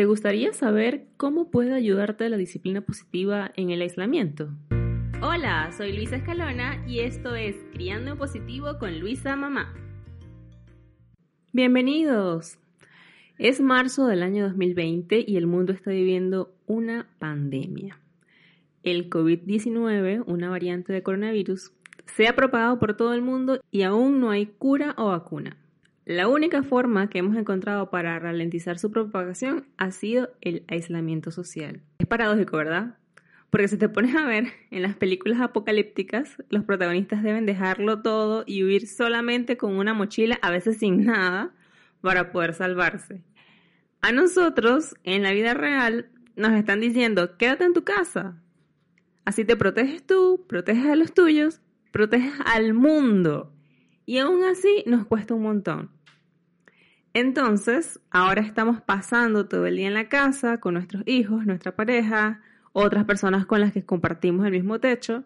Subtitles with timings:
[0.00, 4.48] ¿Te gustaría saber cómo puede ayudarte la disciplina positiva en el aislamiento?
[5.20, 9.74] Hola, soy Luisa Escalona y esto es Criando en Positivo con Luisa Mamá.
[11.52, 12.58] Bienvenidos.
[13.36, 18.00] Es marzo del año 2020 y el mundo está viviendo una pandemia.
[18.82, 21.72] El COVID-19, una variante de coronavirus,
[22.06, 25.58] se ha propagado por todo el mundo y aún no hay cura o vacuna.
[26.10, 31.82] La única forma que hemos encontrado para ralentizar su propagación ha sido el aislamiento social.
[32.00, 32.96] Es paradójico, ¿verdad?
[33.48, 38.42] Porque si te pones a ver, en las películas apocalípticas, los protagonistas deben dejarlo todo
[38.44, 41.54] y huir solamente con una mochila, a veces sin nada,
[42.00, 43.22] para poder salvarse.
[44.00, 48.42] A nosotros, en la vida real, nos están diciendo, quédate en tu casa.
[49.24, 51.60] Así te proteges tú, proteges a los tuyos,
[51.92, 53.52] proteges al mundo.
[54.06, 55.99] Y aún así nos cuesta un montón.
[57.12, 62.40] Entonces, ahora estamos pasando todo el día en la casa con nuestros hijos, nuestra pareja,
[62.72, 65.24] otras personas con las que compartimos el mismo techo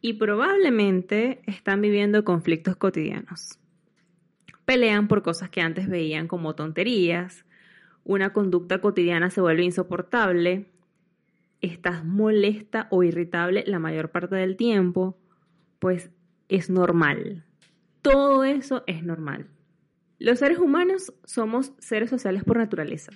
[0.00, 3.58] y probablemente están viviendo conflictos cotidianos.
[4.64, 7.44] Pelean por cosas que antes veían como tonterías,
[8.04, 10.66] una conducta cotidiana se vuelve insoportable,
[11.60, 15.18] estás molesta o irritable la mayor parte del tiempo,
[15.80, 16.10] pues
[16.48, 17.44] es normal.
[18.02, 19.48] Todo eso es normal.
[20.18, 23.12] Los seres humanos somos seres sociales por naturaleza.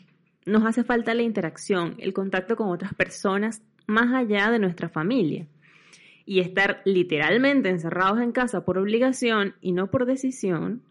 [0.47, 5.47] Nos hace falta la interacción, el contacto con otras personas más allá de nuestra familia.
[6.25, 10.83] Y estar literalmente encerrados en casa por obligación y no por decisión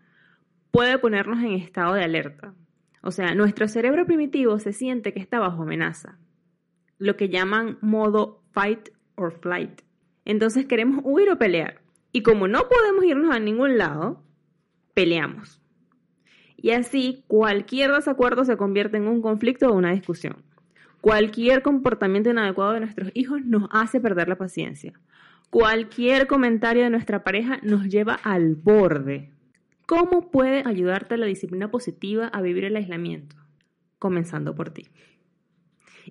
[0.71, 2.53] puede ponernos en estado de alerta.
[3.01, 6.17] O sea, nuestro cerebro primitivo se siente que está bajo amenaza,
[6.97, 9.81] lo que llaman modo fight or flight.
[10.25, 11.81] Entonces queremos huir o pelear.
[12.11, 14.23] Y como no podemos irnos a ningún lado,
[14.93, 15.61] peleamos
[16.57, 20.37] y así cualquier desacuerdo se convierte en un conflicto o una discusión.
[21.01, 24.93] Cualquier comportamiento inadecuado de nuestros hijos nos hace perder la paciencia.
[25.49, 29.31] Cualquier comentario de nuestra pareja nos lleva al borde.
[29.85, 33.37] ¿Cómo puede ayudarte la disciplina positiva a vivir el aislamiento?
[33.99, 34.87] Comenzando por ti.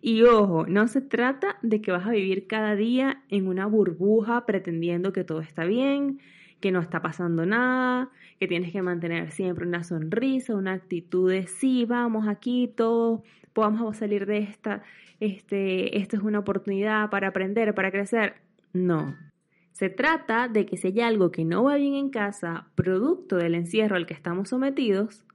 [0.00, 4.46] Y ojo, no se trata de que vas a vivir cada día en una burbuja
[4.46, 6.20] pretendiendo que todo está bien,
[6.60, 11.46] que no está pasando nada, que tienes que mantener siempre una sonrisa, una actitud de
[11.46, 13.20] sí, vamos aquí, todos
[13.52, 14.82] podamos salir de esta,
[15.20, 18.34] este, esto es una oportunidad para aprender, para crecer.
[18.72, 19.16] No.
[19.72, 23.54] Se trata de que si hay algo que no va bien en casa, producto del
[23.54, 25.26] encierro al que estamos sometidos,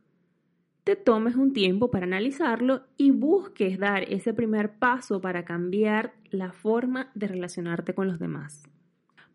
[0.83, 6.53] te tomes un tiempo para analizarlo y busques dar ese primer paso para cambiar la
[6.53, 8.63] forma de relacionarte con los demás.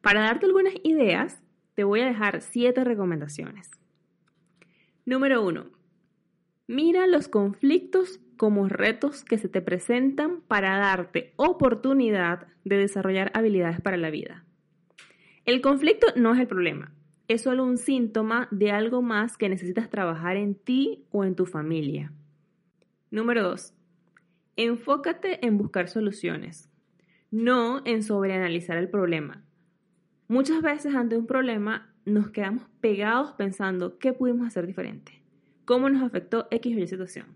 [0.01, 1.41] Para darte algunas ideas,
[1.77, 3.71] te voy a dejar siete recomendaciones.
[5.05, 5.67] Número uno,
[6.67, 13.81] mira los conflictos como retos que se te presentan para darte oportunidad de desarrollar habilidades
[13.81, 14.45] para la vida.
[15.45, 16.93] El conflicto no es el problema,
[17.29, 21.45] es solo un síntoma de algo más que necesitas trabajar en ti o en tu
[21.45, 22.11] familia.
[23.11, 23.75] Número dos,
[24.57, 26.71] enfócate en buscar soluciones,
[27.31, 29.46] no en sobreanalizar el problema.
[30.29, 35.23] Muchas veces ante un problema nos quedamos pegados pensando qué pudimos hacer diferente,
[35.65, 37.27] cómo nos afectó X o Y situación,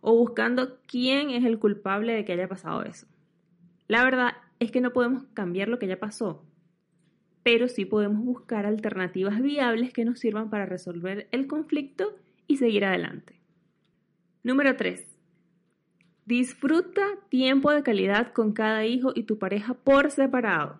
[0.00, 3.08] o buscando quién es el culpable de que haya pasado eso.
[3.88, 6.44] La verdad es que no podemos cambiar lo que ya pasó,
[7.42, 12.14] pero sí podemos buscar alternativas viables que nos sirvan para resolver el conflicto
[12.46, 13.40] y seguir adelante.
[14.44, 15.04] Número 3.
[16.24, 20.78] Disfruta tiempo de calidad con cada hijo y tu pareja por separado.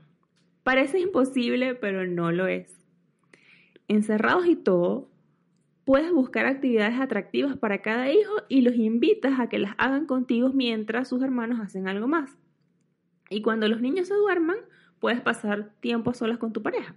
[0.69, 2.79] Parece imposible, pero no lo es.
[3.89, 5.11] Encerrados y todo,
[5.87, 10.51] puedes buscar actividades atractivas para cada hijo y los invitas a que las hagan contigo
[10.53, 12.37] mientras sus hermanos hacen algo más.
[13.31, 14.59] Y cuando los niños se duerman,
[14.99, 16.95] puedes pasar tiempo solas con tu pareja.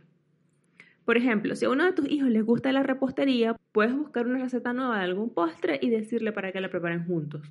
[1.06, 4.40] Por ejemplo, si a uno de tus hijos les gusta la repostería, puedes buscar una
[4.40, 7.50] receta nueva de algún postre y decirle para que la preparen juntos.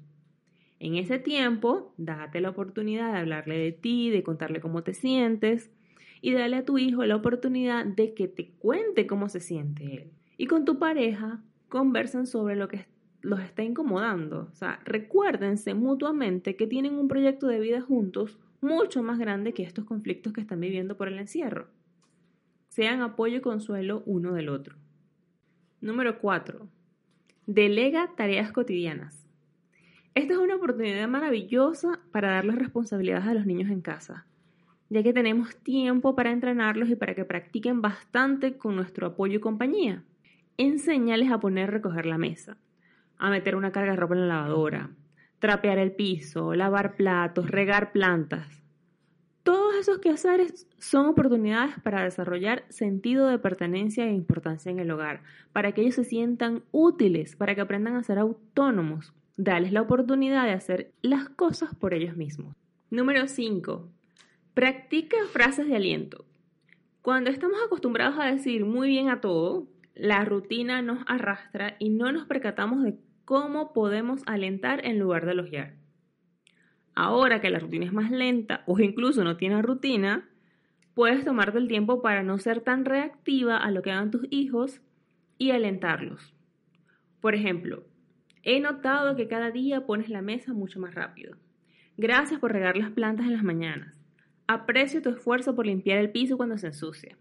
[0.81, 5.71] En ese tiempo, date la oportunidad de hablarle de ti, de contarle cómo te sientes,
[6.21, 10.11] y dale a tu hijo la oportunidad de que te cuente cómo se siente él.
[10.37, 12.87] Y con tu pareja conversan sobre lo que
[13.23, 14.49] los está incomodando.
[14.51, 19.63] O sea, recuérdense mutuamente que tienen un proyecto de vida juntos mucho más grande que
[19.63, 21.69] estos conflictos que están viviendo por el encierro.
[22.69, 24.77] Sean apoyo y consuelo uno del otro.
[25.81, 26.69] Número 4.
[27.47, 29.27] Delega tareas cotidianas.
[30.15, 34.27] Esta es una oportunidad maravillosa para darles responsabilidades a los niños en casa,
[34.91, 39.41] ya que tenemos tiempo para entrenarlos y para que practiquen bastante con nuestro apoyo y
[39.41, 40.03] compañía.
[40.59, 42.59] Enséñales a poner recoger la mesa,
[43.17, 44.91] a meter una carga de ropa en la lavadora,
[45.39, 48.63] trapear el piso, lavar platos, regar plantas.
[49.45, 55.23] Todos esos quehaceres son oportunidades para desarrollar sentido de pertenencia e importancia en el hogar,
[55.53, 59.15] para que ellos se sientan útiles, para que aprendan a ser autónomos.
[59.37, 62.55] Dales la oportunidad de hacer las cosas por ellos mismos.
[62.91, 63.89] Número 5.
[64.61, 66.27] Practica frases de aliento.
[67.01, 72.13] Cuando estamos acostumbrados a decir muy bien a todo, la rutina nos arrastra y no
[72.13, 75.77] nos percatamos de cómo podemos alentar en lugar de elogiar.
[76.95, 80.29] Ahora que la rutina es más lenta o incluso no tiene rutina,
[80.93, 84.83] puedes tomarte el tiempo para no ser tan reactiva a lo que hagan tus hijos
[85.39, 86.35] y alentarlos.
[87.23, 87.85] Por ejemplo,
[88.43, 91.39] he notado que cada día pones la mesa mucho más rápido.
[91.97, 94.00] Gracias por regar las plantas en las mañanas.
[94.53, 97.17] Aprecio tu esfuerzo por limpiar el piso cuando se ensucia.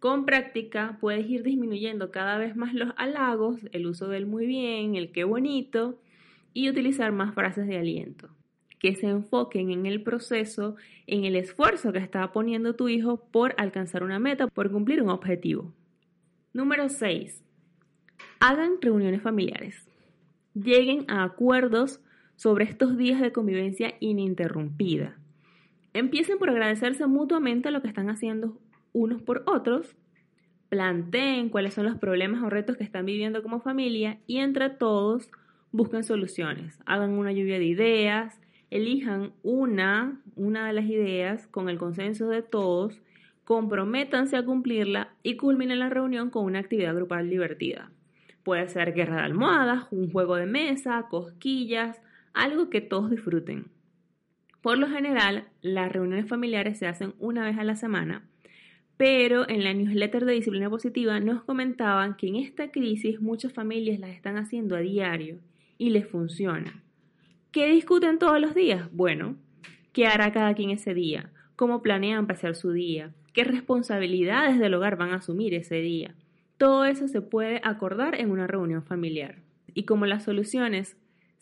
[0.00, 4.94] Con práctica puedes ir disminuyendo cada vez más los halagos, el uso del muy bien,
[4.94, 6.00] el qué bonito
[6.54, 8.30] y utilizar más frases de aliento
[8.78, 10.76] que se enfoquen en el proceso,
[11.06, 15.10] en el esfuerzo que está poniendo tu hijo por alcanzar una meta, por cumplir un
[15.10, 15.74] objetivo.
[16.54, 17.44] Número 6.
[18.40, 19.86] Hagan reuniones familiares.
[20.54, 22.00] Lleguen a acuerdos
[22.36, 25.18] sobre estos días de convivencia ininterrumpida.
[25.94, 28.58] Empiecen por agradecerse mutuamente lo que están haciendo
[28.92, 29.96] unos por otros,
[30.68, 35.30] planteen cuáles son los problemas o retos que están viviendo como familia y entre todos
[35.70, 36.80] busquen soluciones.
[36.84, 42.42] Hagan una lluvia de ideas, elijan una, una de las ideas con el consenso de
[42.42, 43.00] todos,
[43.44, 47.92] comprométanse a cumplirla y culminen la reunión con una actividad grupal divertida.
[48.42, 52.00] Puede ser guerra de almohadas, un juego de mesa, cosquillas,
[52.32, 53.73] algo que todos disfruten.
[54.64, 58.24] Por lo general, las reuniones familiares se hacen una vez a la semana
[58.96, 63.98] pero en la newsletter de Disciplina Positiva nos comentaban que en esta crisis muchas familias
[63.98, 65.38] las están haciendo a diario
[65.78, 66.82] y les funciona.
[67.50, 68.88] ¿Qué discuten todos los días?
[68.92, 69.36] Bueno,
[69.92, 71.30] ¿qué hará cada quien ese día?
[71.56, 73.12] ¿Cómo planean pasar su día?
[73.32, 76.14] ¿Qué responsabilidades del hogar van a asumir ese día?
[76.56, 79.38] Todo eso se puede acordar en una reunión familiar.
[79.74, 80.96] Y como las soluciones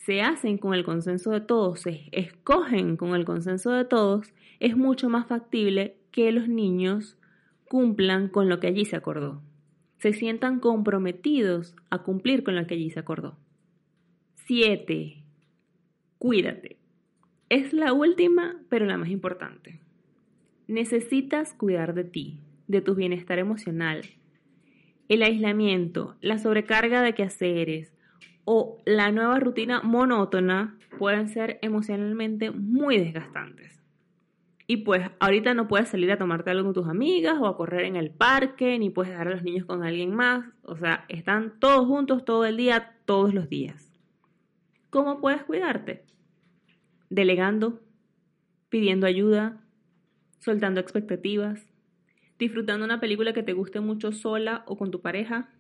[0.05, 4.77] se hacen con el consenso de todos, se escogen con el consenso de todos, es
[4.77, 7.17] mucho más factible que los niños
[7.69, 9.41] cumplan con lo que allí se acordó.
[9.99, 13.37] Se sientan comprometidos a cumplir con lo que allí se acordó.
[14.47, 15.23] 7.
[16.19, 16.79] Cuídate.
[17.49, 19.81] Es la última, pero la más importante.
[20.67, 24.03] Necesitas cuidar de ti, de tu bienestar emocional.
[25.09, 27.93] El aislamiento, la sobrecarga de quehaceres
[28.45, 33.83] o la nueva rutina monótona pueden ser emocionalmente muy desgastantes.
[34.67, 37.85] Y pues ahorita no puedes salir a tomarte algo con tus amigas o a correr
[37.85, 40.47] en el parque, ni puedes dejar a los niños con alguien más.
[40.63, 43.93] O sea, están todos juntos todo el día, todos los días.
[44.89, 46.05] ¿Cómo puedes cuidarte?
[47.11, 47.81] Delegando,
[48.69, 49.61] pidiendo ayuda,
[50.39, 51.67] soltando expectativas,
[52.39, 55.51] disfrutando una película que te guste mucho sola o con tu pareja,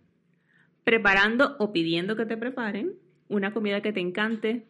[0.84, 2.94] preparando o pidiendo que te preparen
[3.28, 4.66] una comida que te encante,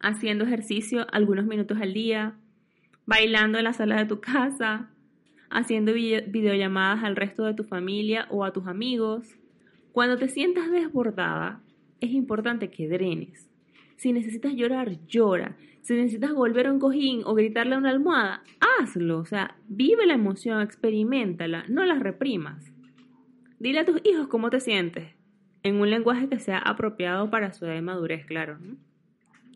[0.00, 2.34] haciendo ejercicio algunos minutos al día,
[3.06, 4.90] bailando en la sala de tu casa,
[5.50, 9.36] haciendo videollamadas al resto de tu familia o a tus amigos.
[9.92, 11.60] Cuando te sientas desbordada,
[12.00, 13.50] es importante que drenes.
[13.96, 15.56] Si necesitas llorar, llora.
[15.82, 18.42] Si necesitas volver a un cojín o gritarle a una almohada,
[18.78, 19.18] hazlo.
[19.18, 22.72] O sea, vive la emoción, experimentala, no la reprimas.
[23.60, 25.12] Dile a tus hijos cómo te sientes,
[25.62, 28.58] en un lenguaje que sea apropiado para su edad de madurez, claro.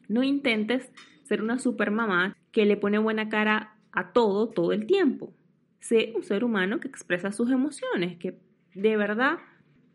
[0.08, 0.22] ¿no?
[0.22, 0.92] intentes
[1.22, 5.32] ser una super mamá que le pone buena cara a todo todo el tiempo.
[5.80, 8.38] Sé un ser humano que expresa sus emociones, que
[8.74, 9.38] de verdad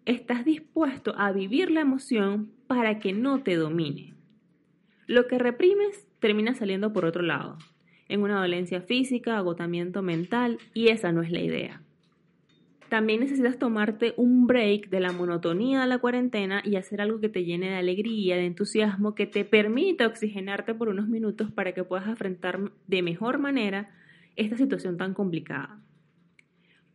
[0.06, 4.16] estás dispuesto a vivir la emoción para que no te domine.
[5.06, 7.60] Lo que reprimes termina saliendo por otro lado,
[8.08, 11.84] en una dolencia física, agotamiento mental, y esa no es la idea.
[12.89, 17.29] También necesitas tomarte un break de la monotonía de la cuarentena y hacer algo que
[17.29, 21.84] te llene de alegría, de entusiasmo, que te permita oxigenarte por unos minutos para que
[21.84, 23.91] puedas afrontar de mejor manera
[24.36, 25.79] esta situación tan complicada.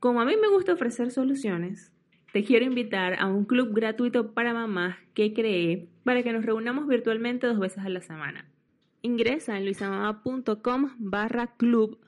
[0.00, 1.92] Como a mí me gusta ofrecer soluciones,
[2.32, 6.88] te quiero invitar a un club gratuito para mamás que creé para que nos reunamos
[6.88, 8.50] virtualmente dos veces a la semana.
[9.02, 12.00] Ingresa en luisamamá.com barra club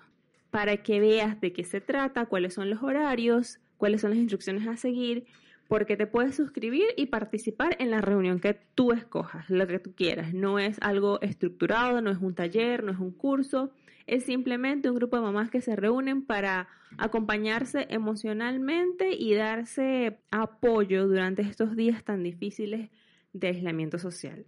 [0.51, 4.67] para que veas de qué se trata, cuáles son los horarios, cuáles son las instrucciones
[4.67, 5.27] a seguir,
[5.69, 9.95] porque te puedes suscribir y participar en la reunión que tú escojas, lo que tú
[9.95, 10.33] quieras.
[10.33, 13.73] No es algo estructurado, no es un taller, no es un curso,
[14.07, 16.69] es simplemente un grupo de mamás que se reúnen para
[16.99, 22.91] acompañarse emocionalmente y darse apoyo durante estos días tan difíciles
[23.33, 24.47] de aislamiento social.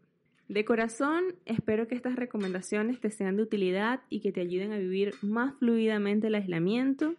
[0.49, 4.79] De corazón, espero que estas recomendaciones te sean de utilidad y que te ayuden a
[4.79, 7.17] vivir más fluidamente el aislamiento,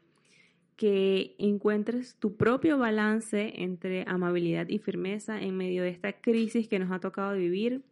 [0.80, 6.80] que encuentres tu propio balance entre amabilidad y firmeza en medio de esta crisis que
[6.80, 7.84] nos ha tocado vivir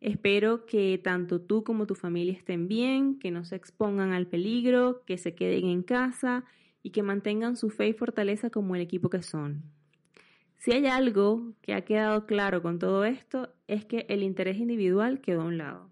[0.00, 5.02] Espero que tanto tú como tu familia estén bien, que no se expongan al peligro,
[5.04, 6.44] que se queden en casa
[6.82, 9.62] y que mantengan su fe y fortaleza como el equipo que son.
[10.56, 15.20] Si hay algo que ha quedado claro con todo esto es que el interés individual
[15.20, 15.90] quedó a un lado.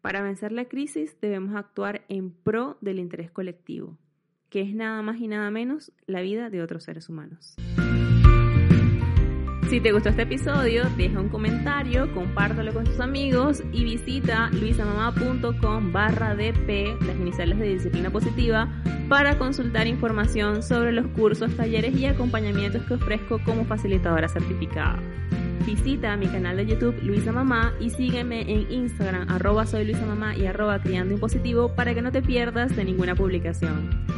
[0.00, 3.96] Para vencer la crisis debemos actuar en pro del interés colectivo,
[4.50, 7.56] que es nada más y nada menos la vida de otros seres humanos.
[9.68, 15.92] Si te gustó este episodio, deja un comentario, compártelo con tus amigos y visita luisamamá.com
[15.92, 18.72] barra DP, las iniciales de disciplina positiva,
[19.10, 25.02] para consultar información sobre los cursos, talleres y acompañamientos que ofrezco como facilitadora certificada.
[25.66, 30.46] Visita mi canal de YouTube Luisa Mamá y sígueme en Instagram arroba soy Luisa y
[30.46, 34.17] arroba criando impositivo para que no te pierdas de ninguna publicación.